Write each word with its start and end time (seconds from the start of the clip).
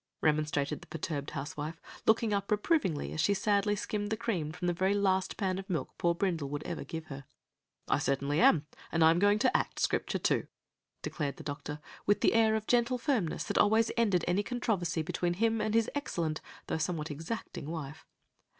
remonstrated 0.21 0.81
the 0.81 0.87
perturbed 0.87 1.29
housewife, 1.29 1.79
looking 2.07 2.33
up 2.33 2.49
reprovingly 2.49 3.13
as 3.13 3.21
she 3.21 3.35
sadly 3.35 3.75
skimmed 3.75 4.09
the 4.09 4.17
cream 4.17 4.51
from 4.51 4.65
the 4.65 4.73
very 4.73 4.95
last 4.95 5.37
pan 5.37 5.59
of 5.59 5.69
milk 5.69 5.91
poor 5.99 6.15
Brindle 6.15 6.49
would 6.49 6.63
ever 6.63 6.83
give 6.83 7.05
her. 7.05 7.25
"I 7.87 7.99
certainly 7.99 8.41
am, 8.41 8.65
and 8.91 9.03
I 9.03 9.11
am 9.11 9.19
going 9.19 9.37
to 9.37 9.55
act 9.55 9.77
Scripture, 9.79 10.17
too," 10.17 10.47
declared 11.03 11.37
the 11.37 11.43
doctor, 11.43 11.79
with 12.07 12.21
the 12.21 12.33
air 12.33 12.55
of 12.55 12.65
gentle 12.65 12.97
firmness 12.97 13.43
that 13.43 13.59
always 13.59 13.91
ended 13.95 14.25
any 14.27 14.41
controversy 14.41 15.03
between 15.03 15.35
him 15.35 15.61
and 15.61 15.75
his 15.75 15.87
excellent, 15.93 16.41
though 16.65 16.79
somewhat 16.79 17.11
exacting, 17.11 17.69
wife. 17.69 18.03